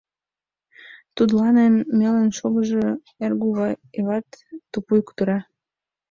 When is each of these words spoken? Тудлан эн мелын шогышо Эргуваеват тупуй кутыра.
Тудлан 1.15 1.55
эн 1.65 1.75
мелын 1.99 2.29
шогышо 2.37 2.85
Эргуваеват 3.23 4.27
тупуй 4.71 4.99
кутыра. 5.07 5.39